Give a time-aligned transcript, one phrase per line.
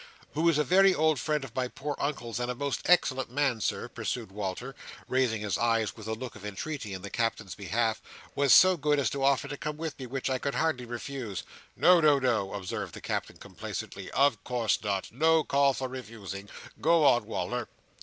[0.33, 3.61] "Who is a very old friend of my poor Uncle's, and a most excellent man,
[3.61, 4.73] Sir," pursued Walter,
[5.07, 8.01] raising his eyes with a look of entreaty in the Captain's behalf,
[8.33, 11.43] "was so good as to offer to come with me, which I could hardly refuse."
[11.75, 14.09] "No, no, no;" observed the Captain complacently.
[14.13, 15.11] "Of course not.
[15.11, 16.49] No call for refusing.
[16.81, 17.67] Go on, Wal"r."